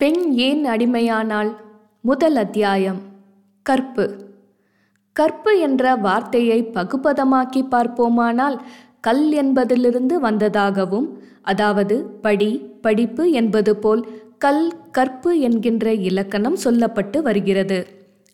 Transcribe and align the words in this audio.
பெண் 0.00 0.32
ஏன் 0.36 0.62
அடிமையானால் 0.66 1.50
முதல் 2.00 2.36
அத்தியாயம். 2.36 2.98
கற்பு. 3.66 4.04
கற்பு 5.12 5.58
என்ற 5.58 5.94
வார்த்தையை 5.96 6.70
பகுபதமாக்கி 6.74 7.62
பார்ப்போமானால் 7.70 8.56
கல் 9.00 9.30
என்பதிலிருந்து 9.32 10.20
வந்ததாகவும் 10.20 11.08
அதாவது 11.42 12.04
படி 12.04 12.50
படிப்பு 12.80 13.30
என்பது 13.30 13.76
போல் 13.76 14.02
கல் 14.38 14.64
கற்பு 14.92 15.40
என்கின்ற 15.40 15.92
இலக்கணம் 15.92 16.58
சொல்லப்பட்டு 16.64 17.20
வருகிறது. 17.22 17.86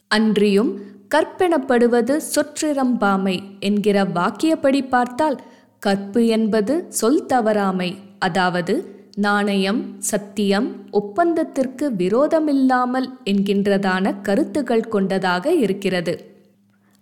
அன்றியும் 0.09 0.71
கற்பெனப்படுவது 1.15 2.17
சொற்றிரம்பாமை 2.35 3.37
என்கிற 3.61 4.05
வாக்கியப்படி 4.05 4.89
பார்த்தால் 4.89 5.39
கற்பு 5.79 6.27
என்பது 6.27 6.87
சொல் 6.89 7.27
தவறாமை 7.27 7.91
அதாவது 8.19 8.75
நாணயம் 9.17 9.99
சத்தியம் 9.99 10.87
ஒப்பந்தத்திற்கு 10.91 11.87
விரோதமில்லாமல் 11.93 13.09
என்கின்றதான 13.25 14.21
கருத்துகள் 14.23 14.89
கொண்டதாக 14.89 15.55
இருக்கிறது. 15.55 16.15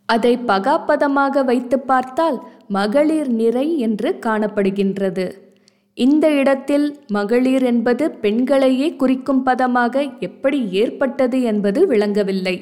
அதை 0.06 0.38
பகாப்பதமாக 0.38 1.44
வைத்து 1.44 1.78
பார்த்தால் 1.78 2.38
மகளிர் 2.68 3.28
நிறை 3.28 3.78
என்று 3.78 4.18
காணப்படுகின்றது. 4.26 5.32
இந்த 5.94 6.30
இடத்தில் 6.30 6.98
மகளிர் 7.06 7.62
என்பது 7.62 8.10
பெண்களையே 8.10 8.96
குறிக்கும் 8.96 9.42
பதமாக 9.42 10.02
எப்படி 10.20 10.70
ஏற்பட்டது 10.70 11.42
என்பது 11.42 11.86
விளங்கவில்லை. 11.86 12.56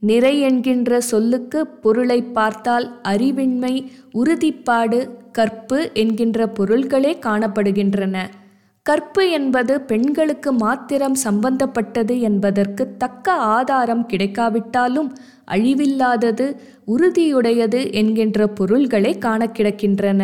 நிறை 0.00 0.40
என்கின்ற 0.40 1.00
சொல்லுக்கு 1.00 1.66
பொருளை 1.66 2.22
பார்த்தால் 2.22 3.00
அறிவின்மை 3.02 3.74
உறுதிப்பாடு 4.12 5.08
கற்பு 5.32 5.90
என்கின்ற 5.94 6.46
பொருள்களே 6.46 7.18
காணப்படுகின்றன. 7.26 8.41
கற்பு 8.86 9.30
என்பது 9.30 9.80
பெண்களுக்கு 9.80 10.52
மாத்திரம் 10.52 11.14
சம்பந்தப்பட்டது 11.14 12.20
என்பதற்கு 12.20 12.84
தக்க 12.96 13.32
ஆதாரம் 13.32 14.06
கிடைக்காவிட்டாலும் 14.08 15.10
அழிவில்லாதது 15.50 16.46
உறுதியுடையது 16.86 17.80
என்கின்ற 17.92 18.46
பொருள்களே 18.46 19.12
காண 19.18 19.46
கிடக்கின்றன. 19.46 20.22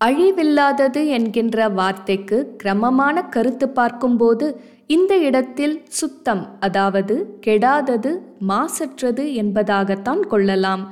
அழிவில்லாதது 0.00 1.00
என்கின்ற 1.08 1.68
வார்த்தைக்கு 1.68 2.38
கிரமமான 2.56 3.22
கருத்து 3.28 3.68
பார்க்கும்போது 3.68 4.46
இந்த 4.86 5.12
இடத்தில் 5.18 5.76
சுத்தம் 5.88 6.44
அதாவது 6.60 7.16
கெடாதது 7.46 8.12
மாசற்றது 8.46 9.24
என்பதாகத்தான் 9.42 10.22
கொள்ளலாம். 10.26 10.84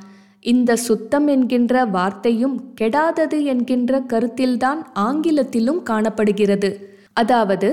இந்த 0.44 0.76
சுத்தம் 0.76 1.26
என்கின்ற 1.26 1.84
வார்த்தையும் 1.86 2.56
கெடாதது 2.80 3.38
என்கின்ற 3.44 4.00
கருத்தில்தான் 4.08 4.80
ஆங்கிலத்திலும் 4.98 5.80
காணப்படுகிறது. 5.82 6.70
அதாவது 7.12 7.68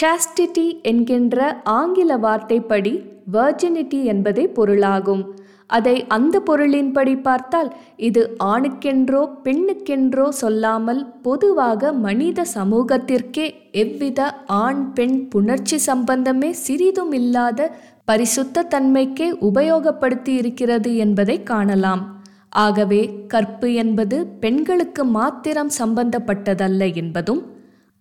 சாஸ்டிட்டி 0.00 0.66
என்கின்ற 0.82 1.62
ஆங்கில 1.72 2.16
வார்த்தைப்படி 2.18 2.92
வர்ஜினிட்டி 3.32 4.00
என்பதே 4.04 4.44
பொருளாகும். 4.48 5.22
அதை 5.70 5.94
அந்த 6.08 6.36
பொருளின்படி 6.40 7.14
பார்த்தால் 7.20 7.68
இது 7.96 8.22
ஆணுக்கென்றோ 8.44 9.20
பெண்ணுக்கென்றோ 9.44 10.26
சொல்லாமல் 10.32 11.02
பொதுவாக 11.22 11.92
மனித 12.06 12.44
சமூகத்திற்கே 12.54 13.46
எவ்வித 13.72 14.20
ஆண் 14.62 14.82
பெண் 14.92 15.16
புணர்ச்சி 15.34 15.78
சம்பந்தமே 15.86 16.50
சிறிதும் 16.64 17.12
இல்லாத 17.12 17.68
பரிசுத்த 18.10 18.66
தன்மைக்கே 18.74 19.26
உபயோகப்படுத்தி 19.48 20.32
இருக்கிறது 20.42 20.90
என்பதை 20.96 21.42
காணலாம். 21.42 22.02
ஆகவே 22.64 23.02
கற்பு 23.26 23.68
என்பது 23.74 24.16
பெண்களுக்கு 24.42 25.02
மாத்திரம் 25.16 25.72
சம்பந்தப்பட்டதல்ல 25.78 26.86
என்பதும் 26.94 27.42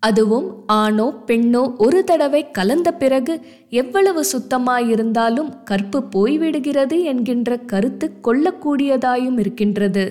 அதுவும் 0.03 0.47
ஆணோ 0.73 1.05
பெண்ணோ 1.27 1.61
ஒரு 1.77 1.99
தடவை 2.03 2.41
கலந்த 2.51 2.89
பிறகு 2.93 3.33
எவ்வளவு 3.81 4.21
சுத்தமாயிருந்தாலும் 4.33 5.49
கற்பு 5.63 5.99
போய்விடுகிறது 6.15 6.97
என்கின்ற 7.03 7.57
கருத்து 7.71 8.07
கொள்ளக்கூடியதாயும் 8.27 9.37
இருக்கின்றது. 9.39 10.05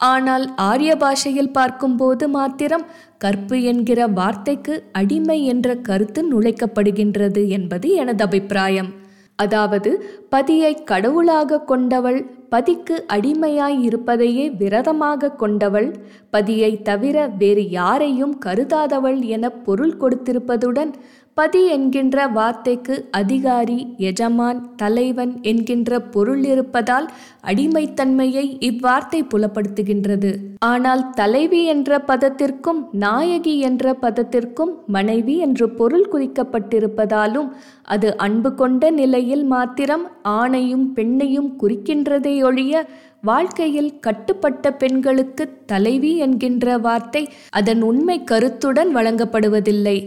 ஆனால் 0.00 0.46
ஆரிய 0.68 0.92
பாஷையில் 0.96 1.54
பார்க்கும்போது 1.58 2.26
மாத்திரம் 2.28 2.86
கற்பு 3.18 3.58
என்கிற 3.62 4.06
வார்த்தைக்கு 4.18 4.76
அடிமை 4.92 5.38
என்ற 5.44 5.76
கருத்து 5.90 6.22
நுழைக்கப்படுகின்றது 6.32 7.44
என்பது 7.48 7.88
எனது 7.94 8.24
அபிப்பிராயம். 8.24 8.90
அதாவது 9.38 9.90
பதியை 10.28 10.72
கடவுளாக 10.84 11.60
கொண்டவள் 11.64 12.20
பதிக்கு 12.50 12.96
அடிமையாய் 13.06 13.78
இருப்பதையே 13.82 14.46
விரதமாக 14.56 15.30
கொண்டவள் 15.32 15.88
பதியை 16.30 16.72
தவிர 16.82 17.26
வேறு 17.38 17.64
யாரையும் 17.70 18.34
கருதாதவள் 18.44 19.18
என 19.26 19.50
பொருள் 19.62 19.94
கொடுத்திருப்பதுடன் 19.96 20.92
பதி 21.36 21.60
என்கின்ற 21.74 22.24
வார்த்தைக்கு 22.36 22.94
அதிகாரி 23.18 23.76
எஜமான் 24.08 24.58
தலைவன் 24.76 25.32
என்கின்ற 25.50 26.00
பொருள் 26.14 26.42
இருப்பதால் 26.44 27.06
அடிமைத்தன்மையை 27.50 28.44
இவ்வார்த்தை 28.68 29.20
புலப்படுத்துகின்றது. 29.32 30.30
ஆனால் 30.70 31.02
தலைவி 31.20 31.60
என்ற 31.74 32.00
பதத்திற்கும் 32.10 32.80
நாயகி 33.04 33.54
என்ற 33.68 33.94
பதத்திற்கும் 34.04 34.72
மனைவி 34.96 35.36
என்று 35.46 35.68
பொருள் 35.80 36.06
குறிக்கப்பட்டிருப்பதாலும் 36.12 37.48
அது 37.94 38.10
அன்பு 38.26 38.52
கொண்ட 38.54 38.90
நிலையில் 39.00 39.44
மாத்திரம் 39.44 40.04
ஆணையும் 40.38 40.86
பெண்ணையும் 40.98 41.50
குறிக்கின்றதை 41.62 42.34
ஒழிய 42.42 42.84
வாழ்க்கையில் 43.30 43.92
கட்டுப்பட்ட 44.00 44.72
பெண்களுக்கு 44.72 45.44
தலைவி 45.66 46.12
என்கின்ற 46.16 46.76
வார்த்தை 46.78 47.22
அதன் 47.60 47.82
உண்மை 47.82 48.18
கருத்துடன் 48.24 48.92
வழங்கப்படுவதில்லை. 48.96 49.98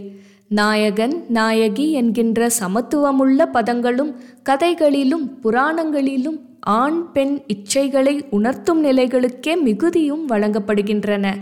நாயகன் 0.48 1.24
நாயகி 1.28 1.92
என்கின்ற 1.92 2.48
சமத்துவமுள்ள 2.60 3.46
பதங்களும் 3.52 4.14
கதைகளிலும் 4.42 5.38
புராணங்களிலும் 5.42 6.38
ஆண் 6.60 7.12
பெண் 7.12 7.42
இச்சைகளை 7.54 8.22
உணர்த்தும் 8.30 8.84
நிலைகளுக்கே 8.84 9.62
மிகுதியும் 9.62 10.28
வழங்கப்படுகின்றன. 10.28 11.34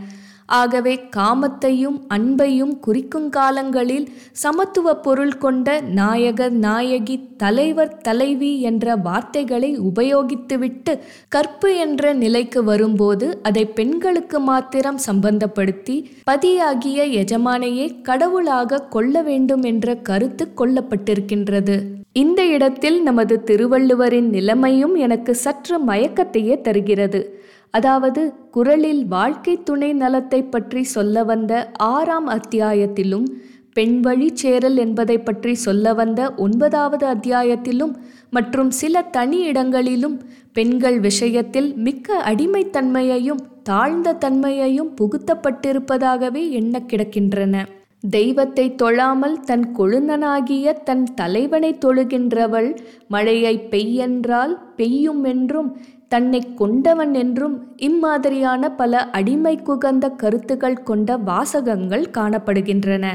ஆகவே 0.46 1.00
காமத்தையும் 1.16 1.98
அன்பையும் 2.14 2.78
குறிக்கும் 2.80 3.28
காலங்களில் 3.28 4.08
சமத்துவ 4.32 4.96
பொருள் 4.96 5.38
கொண்ட 5.38 5.80
நாயகர் 5.80 6.52
நாயகி 6.52 7.28
தலைவர் 7.36 7.98
தலைவி 7.98 8.60
என்ற 8.60 8.96
வார்த்தைகளை 8.96 9.78
உபயோகித்துவிட்டு 9.78 10.98
கற்பு 11.28 11.76
என்ற 11.76 12.12
நிலைக்கு 12.12 12.64
வரும்போது 12.64 13.38
அதை 13.42 13.66
பெண்களுக்கு 13.66 14.40
மாத்திரம் 14.40 14.98
சம்பந்தப்படுத்தி 15.12 16.10
பதியாகிய 16.30 17.08
எஜமானையே 17.22 18.02
கடவுளாக 18.02 18.82
கொள்ள 18.82 19.22
வேண்டும் 19.22 19.62
என்ற 19.62 19.94
கருத்து 19.94 20.48
கொள்ளப்பட்டிருக்கின்றது. 20.56 21.80
இந்த 22.12 22.46
இடத்தில் 22.46 23.02
நமது 23.02 23.42
திருவள்ளுவரின் 23.44 24.28
நிலைமையும் 24.28 24.94
எனக்கு 24.94 25.34
சற்று 25.34 25.78
மயக்கத்தையே 25.86 26.60
தருகிறது. 26.60 27.42
அதாவது 27.74 28.22
குரலில் 28.50 29.06
வாழ்க்கை 29.06 29.62
துணை 29.62 29.92
நலத்தை 29.92 30.40
பற்றி 30.42 30.82
சொல்ல 30.82 31.24
வந்த 31.24 31.52
ஆறாம் 31.86 32.28
அத்தியாயத்திலும் 32.28 33.26
பெண் 33.72 34.00
வழி 34.00 34.28
சேரல் 34.34 34.76
என்பதை 34.76 35.18
பற்றி 35.18 35.54
சொல்ல 35.54 35.94
வந்த 35.94 36.20
ஒன்பதாவது 36.36 37.06
அத்தியாயத்திலும் 37.06 37.94
மற்றும் 38.30 38.70
சில 38.70 39.02
தனி 39.02 39.38
இடங்களிலும் 39.42 40.16
பெண்கள் 40.52 41.00
விஷயத்தில் 41.00 41.74
மிக்க 41.76 42.22
அடிமைத்தன்மையையும் 42.26 43.42
தாழ்ந்த 43.62 44.12
தன்மையையும் 44.14 44.92
புகுத்தப்பட்டிருப்பதாகவே 45.00 46.42
எண்ண 46.50 46.82
கிடக்கின்றன. 46.86 47.64
தெய்வத்தை 48.10 48.64
தொழாமல் 48.82 49.36
தன் 49.40 49.66
கொழுந்தனாகிய 49.76 50.72
தன் 50.82 51.04
தலைவனை 51.14 51.70
தொழுகின்றவள் 51.84 52.70
மழையை 53.08 53.54
பெய்யென்றால் 53.70 54.54
பெய்யும் 54.76 55.24
என்றும் 55.24 55.70
தன்னை 56.14 56.40
கொண்டவன் 56.54 57.14
என்றும் 57.14 57.54
இம்மாதிரியான 57.88 58.68
பல 58.76 59.02
அடிமை 59.18 59.54
குகந்த 59.66 60.10
கருத்துக்கள் 60.22 60.82
கொண்ட 60.82 61.16
வாசகங்கள் 61.28 62.04
காணப்படுகின்றன. 62.18 63.06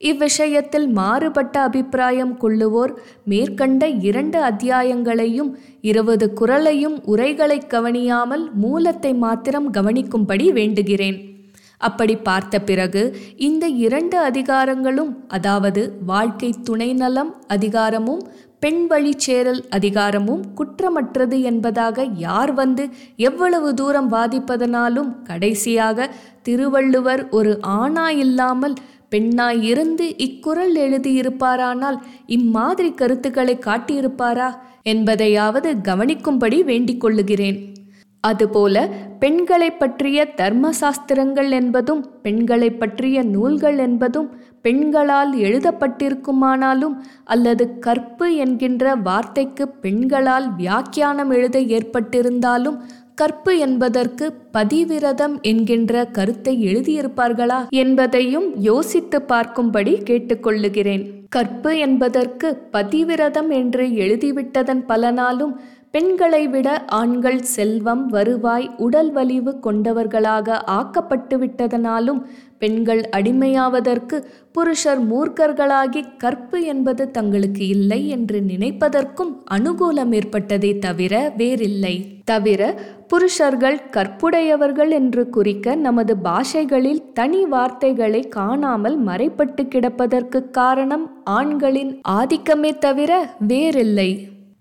இவ்விஷயத்தில் 0.00 0.86
மாறுபட்ட 0.92 1.56
அபிப்பிராயம் 1.60 2.32
கொள்ளுவோர் 2.40 2.92
மேற்கண்ட 3.24 3.84
இரண்டு 4.08 4.38
அத்தியாயங்களையும் 4.42 5.50
இருபது 5.82 6.26
குரலையும் 6.32 6.96
உரைகளை 7.04 7.58
கவனியாமல் 7.66 8.44
மூலத்தை 8.54 9.12
மாத்திரம் 9.24 9.68
கவனிக்கும்படி 9.72 10.48
வேண்டுகிறேன். 10.58 11.20
அப்படி 11.80 12.14
பார்த்த 12.26 12.60
பிறகு 12.60 13.02
இந்த 13.46 13.64
இரண்டு 13.86 14.16
அதிகாரங்களும் 14.28 15.10
அதாவது 15.28 15.82
வாழ்க்கை 16.06 16.50
துணை 16.62 16.90
நலம் 16.94 17.32
அதிகாரமும் 17.46 18.22
பெண் 18.64 18.86
வழி 18.86 19.10
சேரல் 19.16 19.60
அதிகாரமும் 19.70 20.44
குற்றமற்றது 20.58 21.38
என்பதாக 21.42 22.04
யார் 22.18 22.52
வந்து 22.52 22.84
எவ்வளவு 23.16 23.74
தூரம் 23.74 24.08
வாதிப்பதனாலும் 24.12 25.10
கடைசியாக 25.22 26.08
திருவள்ளுவர் 26.42 27.22
ஒரு 27.28 27.52
ஆணாயில்லாமல் 27.62 28.76
பெண்ணாய் 29.08 29.62
இருந்து 29.62 30.06
இக்குரல் 30.18 30.74
எழுதியிருப்பாரானால் 30.76 31.98
இம்மாதிரி 32.26 32.92
கருத்துக்களை 32.92 33.58
காட்டியிருப்பாரா 33.66 34.48
என்பதையாவது 34.82 35.70
கவனிக்கும்படி 35.88 36.64
வேண்டிக் 36.64 37.00
கொள்ளுகிறேன். 37.00 37.60
அதுபோல 38.24 38.76
பெண்களை 39.18 39.68
பற்றிய 39.72 40.24
தர்ம 40.34 40.70
சாஸ்திரங்கள் 40.72 41.50
என்பதும் 41.50 42.02
பெண்களை 42.22 42.70
பற்றிய 42.72 43.22
நூல்கள் 43.24 43.78
என்பதும் 43.78 44.28
பெண்களால் 44.62 45.32
எழுதப்பட்டிருக்குமானாலும் 45.38 46.94
அல்லது 47.24 47.64
கற்பு 47.78 48.28
என்கின்ற 48.36 48.94
வார்த்தைக்கு 49.02 49.64
பெண்களால் 49.80 50.48
வியாக்கியானம் 50.54 51.30
எழுத 51.30 51.58
ஏற்பட்டிருந்தாலும் 51.76 52.78
கற்பு 53.14 53.52
என்பதற்கு 53.58 54.26
பதிவிரதம் 54.52 55.34
என்கின்ற 55.42 56.04
கருத்தை 56.12 56.54
எழுதியிருப்பார்களா 56.66 57.58
என்பதையும் 57.82 58.48
யோசித்து 58.60 59.18
பார்க்கும்படி 59.28 59.92
கேட்டுக்கொள்ளுகிறேன். 60.08 61.04
கற்பு 61.28 61.70
என்பதற்கு 61.78 62.48
பதிவிரதம் 62.72 63.50
என்று 63.50 63.84
எழுதிவிட்டதன் 64.02 64.82
பலனாலும் 64.86 65.54
பெண்களை 65.94 66.48
விட 66.48 66.68
ஆண்கள் 66.86 67.42
செல்வம் 67.42 68.06
வருவாய் 68.06 68.70
உடல் 68.76 69.10
வலிவு 69.12 69.52
கொண்டவர்களாக 69.60 70.56
ஆக்கப்பட்டுவிட்டதனாலும் 70.76 72.18
பெண்கள் 72.58 73.02
அடிமையாவதற்கு 73.16 74.16
புருஷர் 74.52 75.02
மூர்க்கர்களாகி 75.10 76.02
கற்பு 76.18 76.58
என்பது 76.64 77.10
தங்களுக்கு 77.10 77.68
இல்லை 77.68 78.08
என்று 78.08 78.40
நினைப்பதற்கும் 78.40 79.32
அனுகூலம் 79.50 80.12
ஏற்பட்டதே 80.12 80.72
தவிர 80.78 81.32
வேறில்லை. 81.36 81.94
தவிர 82.24 82.74
புருஷர்கள் 83.08 83.80
கற்புடையவர்கள் 83.90 84.90
என்று 84.90 85.30
குறிக்க 85.30 85.74
நமது 85.74 86.16
பாஷைகளில் 86.24 87.02
தனி 87.12 87.44
வார்த்தைகளை 87.44 88.28
காணாமல் 88.28 88.98
மறைப்பட்டு 89.06 89.64
கிடப்பதற்கு 89.68 90.50
காரணம் 90.50 91.08
ஆண்களின் 91.24 92.00
ஆதிக்கமே 92.08 92.78
தவிர 92.78 93.12
வேறில்லை. 93.48 94.10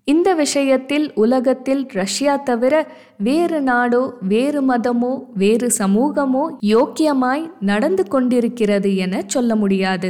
இந்த 0.07 0.33
விஷயத்தில் 0.33 1.05
உலகத்தில் 1.13 1.88
ரஷ்யா 1.91 2.35
தவிர 2.35 2.73
வேறு 3.17 3.61
நாடோ 3.61 4.01
வேறு 4.21 4.61
மதமோ 4.61 5.11
வேறு 5.33 5.67
சமூகமோ 5.77 6.44
யோக்கியமாய் 6.65 7.44
நடந்து 7.59 8.07
கொண்டிருக்கிறது 8.07 8.95
என 8.95 9.23
சொல்ல 9.27 9.55
முடியாது. 9.55 10.09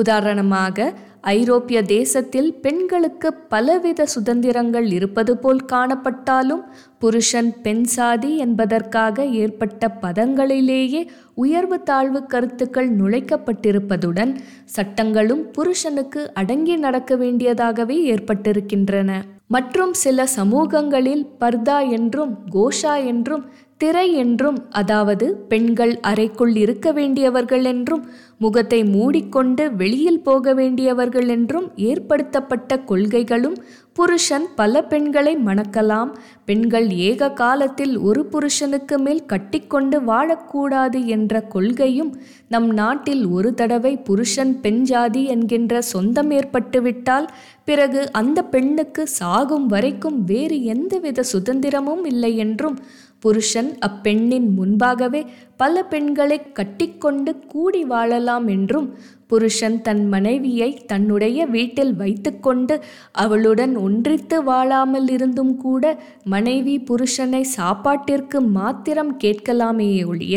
உதாரணமாக 0.00 0.92
ஐரோப்பிய 1.32 1.78
தேசத்தில் 1.90 2.48
பெண்களுக்கு 2.60 3.28
பலவித 3.48 4.06
சுதந்திரங்கள் 4.06 4.88
இருப்பது 4.92 5.32
போல் 5.38 5.60
காணப்பட்டாலும் 5.72 6.62
புருஷன் 6.98 7.50
பெண் 7.62 7.84
சாதி 7.84 8.36
என்பதற்காக 8.36 9.26
ஏற்பட்ட 9.42 9.90
பதங்களிலேயே 10.00 11.02
உயர்வு 11.34 11.78
தாழ்வு 11.82 12.22
கருத்துக்கள் 12.26 12.90
நுழைக்கப்பட்டிருப்பதுடன் 12.96 14.32
சட்டங்களும் 14.64 15.44
புருஷனுக்கு 15.50 16.22
அடங்கி 16.34 16.76
நடக்க 16.76 17.16
வேண்டியதாகவே 17.16 17.98
ஏற்பட்டிருக்கின்றன. 18.12 19.10
மற்றும் 19.46 19.92
சில 19.94 20.26
சமூகங்களில் 20.36 21.24
பர்தா 21.40 21.78
என்றும் 21.90 22.32
கோஷா 22.54 22.94
என்றும் 23.06 23.42
திரை 23.82 24.08
என்றும் 24.14 24.58
அதாவது 24.70 25.26
பெண்கள் 25.48 26.00
அறைக்குள் 26.00 26.56
இருக்க 26.56 26.92
வேண்டியவர்கள் 26.92 27.64
என்றும் 27.64 28.04
முகத்தை 28.38 28.84
மூடிக்கொண்டு 28.84 29.64
வெளியில் 29.76 30.22
போக 30.22 30.54
வேண்டியவர்கள் 30.54 31.28
என்றும் 31.28 31.70
ஏற்படுத்தப்பட்ட 31.76 32.84
கொள்கைகளும் 32.84 33.56
புருஷன் 33.92 34.46
பல 34.56 34.82
பெண்களை 34.84 35.36
மணக்கலாம். 35.36 36.10
பெண்கள் 36.44 36.90
ஏக 36.90 37.30
காலத்தில் 37.30 37.98
ஒரு 37.98 38.26
புருஷனுக்கு 38.26 38.98
மேல் 38.98 39.26
கட்டிக்கொண்டு 39.26 40.00
வாழக்கூடாது 40.00 41.04
என்ற 41.04 41.40
கொள்கையும் 41.40 42.12
நம் 42.48 42.70
நாட்டில் 42.70 43.26
ஒரு 43.26 43.54
தடவை 43.54 43.96
புருஷன் 43.96 44.60
பெண் 44.60 44.82
ஜாதி 44.82 45.24
என்கின்ற 45.24 45.82
சொந்தம் 45.82 46.30
ஏற்பட்டுவிட்டால் 46.30 47.28
பிறகு 47.64 48.00
அந்த 48.12 48.42
பெண்ணுக்கு 48.42 49.06
சாகும் 49.06 49.66
வரைக்கும் 49.66 50.24
வேறு 50.24 50.64
எந்தவித 50.64 51.22
சுதந்திரமும் 51.32 52.06
இல்லை 52.06 52.36
என்றும் 52.36 52.78
புருஷன் 53.22 53.70
அப்பெண்ணின் 53.78 54.48
முன்பாகவே 54.56 55.20
பல 55.56 55.82
பெண்களை 55.84 56.38
கட்டிக்கொண்டு 56.52 57.32
கூடி 57.46 57.82
வாழலாம் 57.84 58.46
என்றும் 58.48 58.88
புருஷன் 59.26 59.76
தன் 59.82 60.02
மனைவியை 60.08 60.70
தன்னுடைய 60.86 61.46
வீட்டில் 61.46 61.92
வைத்துக்கொண்டு 61.94 62.74
அவளுடன் 63.12 63.74
ஒன்றித்து 63.76 64.38
வாழாமல் 64.44 65.08
இருந்தும் 65.08 65.54
கூட 65.56 65.84
மனைவி 66.24 66.74
புருஷனை 66.90 67.42
சாப்பாட்டிற்கு 67.56 68.40
மாத்திரம் 68.50 69.14
கேட்கலாமே 69.18 69.88
ஒழிய 70.04 70.36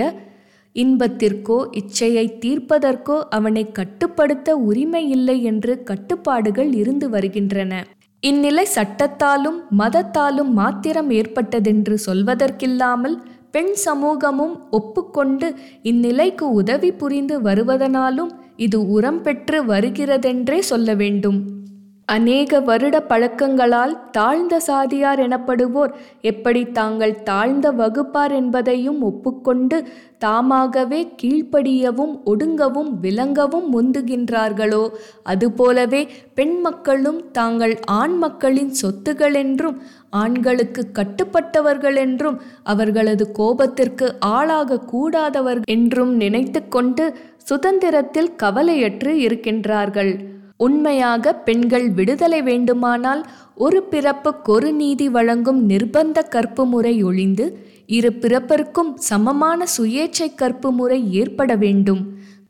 இன்பத்திற்கோ 0.76 1.58
இச்சையை 1.80 2.26
தீர்ப்பதற்கோ 2.40 3.18
அவனை 3.30 3.64
கட்டுப்படுத்த 3.72 4.58
உரிமை 4.70 5.04
இல்லை 5.10 5.38
என்று 5.44 5.74
கட்டுப்பாடுகள் 5.84 6.72
இருந்து 6.74 7.10
வருகின்றன. 7.10 7.74
இந்நிலை 8.28 8.64
சட்டத்தாலும் 8.76 9.58
மதத்தாலும் 9.80 10.52
மாத்திரம் 10.52 11.10
ஏற்பட்டதென்று 11.10 11.96
சொல்வதற்கில்லாமல் 12.06 13.16
பெண் 13.52 13.74
சமூகமும் 13.86 14.56
ஒப்புக்கொண்டு 14.70 15.48
இந்நிலைக்கு 15.84 16.46
உதவி 16.52 16.90
புரிந்து 16.92 17.36
வருவதனாலும் 17.42 18.32
இது 18.58 18.80
உரம் 18.88 19.22
பெற்று 19.22 19.60
வருகிறதென்றே 19.66 20.60
சொல்ல 20.60 20.96
வேண்டும். 20.96 21.40
அநேக 22.08 22.60
வருட 22.60 22.96
பழக்கங்களால் 23.02 23.94
தாழ்ந்த 24.12 24.60
சாதியார் 24.60 25.20
எனப்படுவோர் 25.20 25.94
எப்படி 26.22 26.62
தாங்கள் 26.72 27.24
தாழ்ந்த 27.24 27.72
வகுப்பார் 27.72 28.32
என்பதையும் 28.32 29.02
ஒப்புக்கொண்டு 29.02 29.78
தாமாகவே 30.18 31.00
கீழ்ப்படியவும் 31.24 32.14
ஒடுங்கவும் 32.26 32.92
விளங்கவும் 33.02 33.68
முந்துகின்றார்களோ? 33.74 34.84
அதுபோலவே 35.24 36.02
பெண் 36.34 36.60
மக்களும் 36.60 37.32
தாங்கள் 37.32 37.80
ஆண் 37.86 38.18
மக்களின் 38.18 38.72
சொத்துகள் 38.82 39.36
என்றும் 39.36 39.80
ஆண்களுக்கு 40.10 40.84
கட்டுப்பட்டவர்கள் 40.94 41.96
என்றும் 41.96 42.42
அவர்களது 42.64 43.28
கோபத்திற்கு 43.38 44.10
ஆளாக 44.20 44.82
கூடாதவர் 44.94 45.62
என்றும் 45.68 46.16
நினைத்து 46.16 46.68
கொண்டு 46.68 47.06
சுதந்திரத்தில் 47.44 48.32
கவலையற்று 48.44 49.12
இருக்கின்றார்கள். 49.26 50.14
உண்மையாக 50.60 51.34
பெண்கள் 51.34 51.90
விடுதலை 51.90 52.42
வேண்டுமானால் 52.42 53.22
ஒரு 53.56 53.84
பிறப்புக்கொரு 53.92 54.72
நீதி 54.72 55.10
வழங்கும் 55.10 55.70
நிர்பந்த 55.70 56.28
கற்பு 56.30 56.66
முறை 56.66 57.04
ஒழிந்து 57.04 57.46
இரு 57.86 58.12
பிறப்பிற்கும் 58.14 58.92
சமமான 58.94 59.66
சுயேச்சை 59.78 60.28
கற்பு 60.36 60.72
முறை 60.72 61.00
ஏற்பட 61.14 61.56
வேண்டும். 61.56 62.02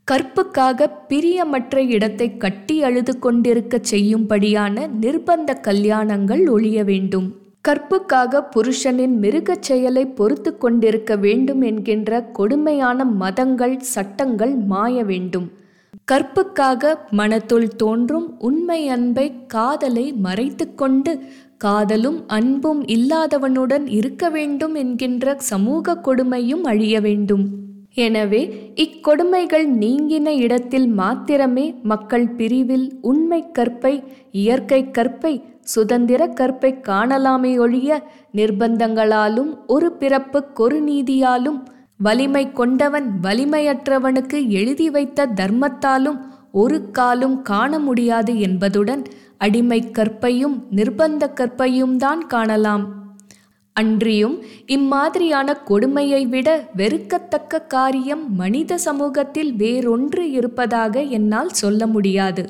கற்புக்காக 0.04 0.88
பிரியமற்ற 1.10 1.78
இடத்தை 1.78 2.38
கட்டி 2.38 2.84
அழுது 2.84 3.20
கொண்டிருக்க 3.20 3.80
செய்யும்படியான 3.92 4.88
நிர்பந்த 5.02 5.54
கல்யாணங்கள் 5.62 6.50
ஒழிய 6.50 6.84
வேண்டும். 6.84 7.28
கற்புக்காக 7.62 8.42
புருஷனின் 8.56 9.16
மிருகச் 9.18 9.62
செயலை 9.62 10.06
பொறுத்து 10.06 10.58
கொண்டிருக்க 10.58 11.16
வேண்டும் 11.16 11.62
என்கின்ற 11.62 12.22
கொடுமையான 12.32 13.06
மதங்கள் 13.06 13.80
சட்டங்கள் 13.80 14.56
மாய 14.56 15.04
வேண்டும். 15.04 15.48
கற்புக்காக 16.08 16.84
மனத்துள் 17.12 17.68
தோன்றும் 17.76 18.26
உண்மை 18.40 18.88
அன்பை 18.88 19.26
காதலை 19.48 20.14
மறைத்து 20.14 20.66
கொண்டு 20.76 21.12
காதலும் 21.58 22.20
அன்பும் 22.28 22.82
இல்லாதவனுடன் 22.88 23.86
இருக்க 23.90 24.30
வேண்டும் 24.30 24.76
என்கின்ற 24.76 25.36
சமூக 25.42 25.96
கொடுமையும் 26.04 26.64
அழிய 26.64 26.96
வேண்டும். 27.02 27.46
எனவே 27.94 28.42
இக்கொடுமைகள் 28.76 29.68
நீங்கின 29.76 30.28
இடத்தில் 30.38 30.88
மாத்திரமே 30.88 31.66
மக்கள் 31.84 32.28
பிரிவில் 32.30 32.88
உண்மை 33.02 33.42
கற்பை 33.54 33.94
இயற்கை 34.32 34.82
கற்பை 34.92 35.34
சுதந்திர 35.62 36.28
கற்பை 36.28 36.72
காணலாமே 36.88 37.60
ஒழிய 37.60 37.92
நிர்பந்தங்களாலும் 38.36 39.52
ஒரு 39.68 39.92
பிறப்புக்கொரு 40.00 40.80
நீதியாலும் 40.82 41.60
வலிமை 42.00 42.52
கொண்டவன் 42.52 43.08
வலிமையற்றவனுக்கு 43.24 44.48
எழுதி 44.50 44.90
வைத்த 44.90 45.28
தர்மத்தாலும் 45.36 46.20
ஒரு 46.52 46.78
காலும் 46.92 47.42
காண 47.42 47.80
முடியாது 47.80 48.40
என்பதுடன் 48.40 49.04
அடிமை 49.38 49.80
கற்பையும் 49.92 50.58
நிர்பந்த 50.76 51.24
கற்பையும் 51.34 51.96
தான் 51.98 52.28
காணலாம். 52.28 52.86
அன்றியும் 53.74 54.36
இம்மாதிரியான 54.66 55.56
கொடுமையை 55.64 56.26
விட 56.26 56.50
வெறுக்கத்தக்க 56.78 57.64
காரியம் 57.68 58.24
மனித 58.36 58.78
சமூகத்தில் 58.78 59.54
வேறொன்று 59.54 60.24
இருப்பதாக 60.32 61.02
என்னால் 61.18 61.52
சொல்ல 61.62 61.88
முடியாது. 61.88 62.44